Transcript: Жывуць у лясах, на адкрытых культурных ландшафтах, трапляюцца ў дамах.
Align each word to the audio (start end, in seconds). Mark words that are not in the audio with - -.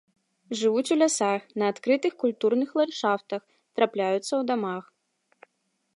Жывуць 0.61 0.93
у 0.95 0.97
лясах, 1.01 1.41
на 1.61 1.65
адкрытых 1.73 2.13
культурных 2.25 2.69
ландшафтах, 2.81 3.41
трапляюцца 3.79 4.25
ў 4.25 4.51
дамах. 4.53 4.83